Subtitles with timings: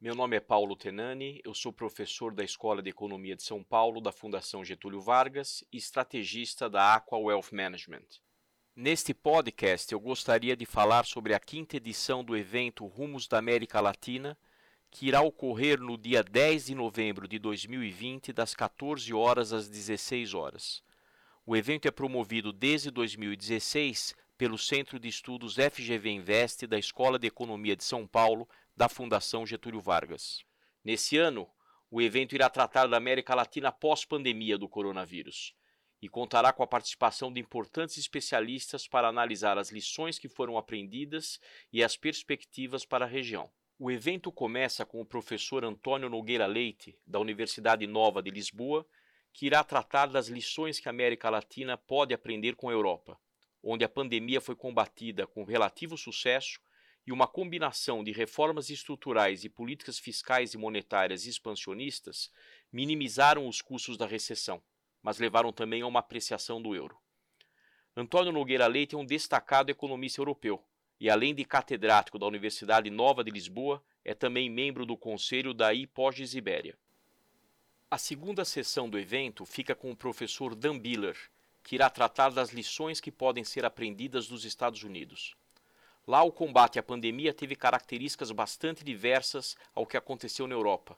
[0.00, 4.00] Meu nome é Paulo Tenani, eu sou professor da Escola de Economia de São Paulo,
[4.00, 8.06] da Fundação Getúlio Vargas e estrategista da Aqua Wealth Management.
[8.74, 13.80] Neste podcast, eu gostaria de falar sobre a quinta edição do evento Rumos da América
[13.80, 14.36] Latina,
[14.90, 20.34] que irá ocorrer no dia 10 de novembro de 2020, das 14 horas às 16
[20.34, 20.82] horas.
[21.46, 27.28] O evento é promovido desde 2016 pelo Centro de Estudos FGV Invest da Escola de
[27.28, 30.44] Economia de São Paulo, da Fundação Getúlio Vargas.
[30.84, 31.50] Nesse ano,
[31.90, 35.52] o evento irá tratar da América Latina pós-pandemia do coronavírus
[36.00, 41.40] e contará com a participação de importantes especialistas para analisar as lições que foram aprendidas
[41.72, 43.50] e as perspectivas para a região.
[43.80, 48.86] O evento começa com o professor Antônio Nogueira Leite, da Universidade Nova de Lisboa,
[49.32, 53.18] que irá tratar das lições que a América Latina pode aprender com a Europa,
[53.60, 56.60] onde a pandemia foi combatida com relativo sucesso
[57.08, 62.30] e uma combinação de reformas estruturais e políticas fiscais e monetárias expansionistas
[62.70, 64.62] minimizaram os custos da recessão,
[65.02, 66.98] mas levaram também a uma apreciação do euro.
[67.96, 70.62] Antônio Nogueira Leite é um destacado economista europeu
[71.00, 75.72] e, além de catedrático da Universidade Nova de Lisboa, é também membro do conselho da
[75.72, 76.78] IPOGES Ibéria.
[77.90, 81.16] A segunda sessão do evento fica com o professor Dan Biller,
[81.62, 85.34] que irá tratar das lições que podem ser aprendidas dos Estados Unidos.
[86.08, 90.96] Lá, o combate à pandemia teve características bastante diversas ao que aconteceu na Europa,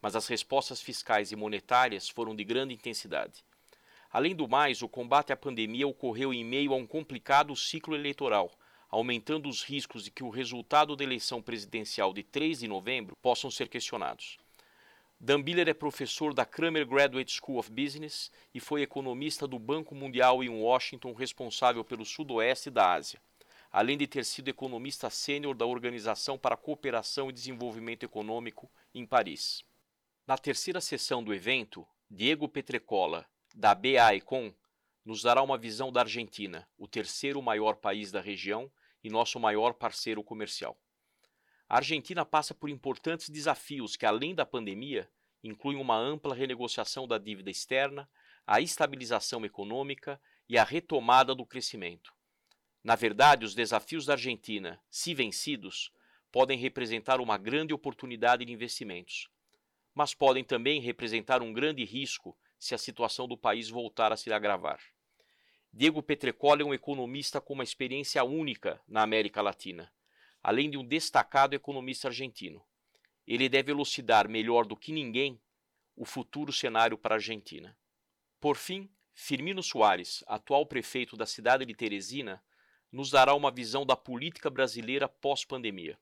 [0.00, 3.44] mas as respostas fiscais e monetárias foram de grande intensidade.
[4.12, 8.48] Além do mais, o combate à pandemia ocorreu em meio a um complicado ciclo eleitoral,
[8.88, 13.50] aumentando os riscos de que o resultado da eleição presidencial de 3 de novembro possam
[13.50, 14.38] ser questionados.
[15.18, 19.96] Dan Biller é professor da Kramer Graduate School of Business e foi economista do Banco
[19.96, 23.18] Mundial em Washington, responsável pelo sudoeste da Ásia
[23.74, 29.04] além de ter sido economista sênior da Organização para a Cooperação e Desenvolvimento Econômico em
[29.04, 29.64] Paris.
[30.24, 34.54] Na terceira sessão do evento, Diego Petrecola, da BA Econ,
[35.04, 38.70] nos dará uma visão da Argentina, o terceiro maior país da região
[39.02, 40.78] e nosso maior parceiro comercial.
[41.68, 45.10] A Argentina passa por importantes desafios que, além da pandemia,
[45.42, 48.08] incluem uma ampla renegociação da dívida externa,
[48.46, 52.13] a estabilização econômica e a retomada do crescimento.
[52.84, 55.90] Na verdade, os desafios da Argentina, se vencidos,
[56.30, 59.30] podem representar uma grande oportunidade de investimentos,
[59.94, 64.30] mas podem também representar um grande risco se a situação do país voltar a se
[64.30, 64.80] agravar.
[65.72, 69.90] Diego Petrecola é um economista com uma experiência única na América Latina,
[70.42, 72.62] além de um destacado economista argentino.
[73.26, 75.40] Ele deve elucidar melhor do que ninguém
[75.96, 77.76] o futuro cenário para a Argentina.
[78.38, 82.42] Por fim, Firmino Soares, atual prefeito da cidade de Teresina,
[82.94, 85.98] nos dará uma visão da política brasileira pós-pandemia.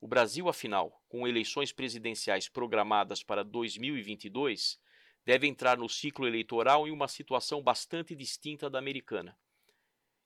[0.00, 4.80] O Brasil, afinal, com eleições presidenciais programadas para 2022,
[5.26, 9.38] deve entrar no ciclo eleitoral em uma situação bastante distinta da americana.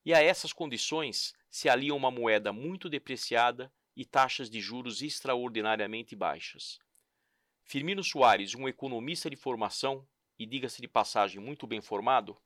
[0.05, 6.15] E a essas condições se alia uma moeda muito depreciada e taxas de juros extraordinariamente
[6.15, 6.79] baixas.
[7.65, 10.07] Firmino Soares, um economista de formação
[10.39, 12.41] e, diga-se de passagem, muito bem formado,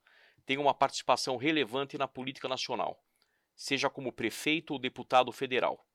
[0.46, 3.04] tem uma participação relevante na política nacional
[3.60, 5.86] seja como prefeito ou deputado federal.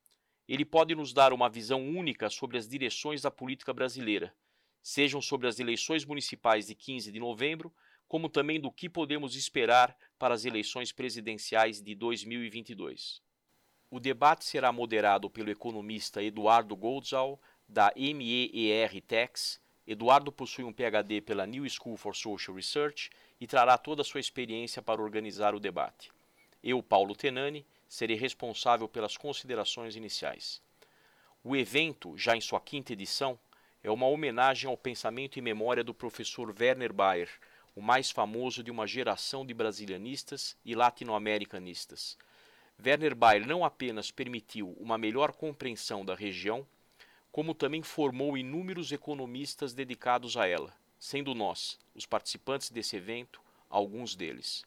[0.47, 4.31] Ele pode nos dar uma visão única sobre as direções da política brasileira,
[4.83, 7.73] sejam sobre as eleições municipais de 15 de novembro,
[8.07, 13.19] como também do que podemos esperar para as eleições presidenciais de 2022.
[13.89, 19.59] O debate será moderado pelo economista Eduardo Goldzal, da MEER Tax.
[19.87, 23.09] Eduardo possui um PhD pela New School for Social Research
[23.41, 26.14] e trará toda a sua experiência para organizar o debate.
[26.67, 30.59] Eu, Paulo Tenani, serei responsável pelas considerações iniciais.
[31.43, 33.37] O evento, já em sua quinta edição,
[33.83, 37.29] é uma homenagem ao pensamento e memória do professor Werner Bayer,
[37.75, 42.17] o mais famoso de uma geração de brasilianistas e latino-americanistas.
[42.83, 46.65] Werner Bayer não apenas permitiu uma melhor compreensão da região,
[47.31, 53.39] como também formou inúmeros economistas dedicados a ela, sendo nós, os participantes desse evento,
[53.69, 54.65] alguns deles.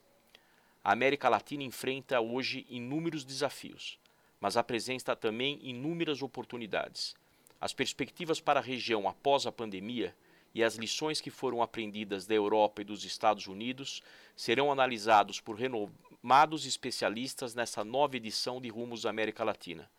[0.89, 3.99] A América Latina enfrenta hoje inúmeros desafios,
[4.41, 7.15] mas apresenta também inúmeras oportunidades.
[7.61, 10.17] As perspectivas para a região após a pandemia
[10.55, 14.03] e as lições que foram aprendidas da Europa e dos Estados Unidos
[14.35, 19.91] serão analisados por renomados especialistas nessa nova edição de Rumos da América Latina.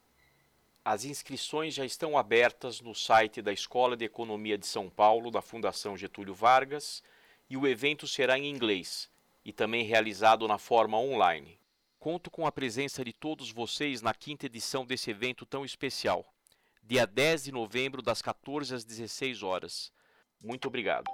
[0.84, 5.40] As inscrições já estão abertas no site da Escola de Economia de São Paulo, da
[5.44, 7.04] Fundação Getúlio Vargas,
[7.48, 9.08] e o evento será em inglês
[9.44, 11.60] e também realizado na forma online.
[11.98, 16.26] Conto com a presença de todos vocês na quinta edição desse evento tão especial.
[16.82, 19.92] dia 10 de novembro, das 14 às 16 horas.
[20.42, 21.06] Muito obrigado.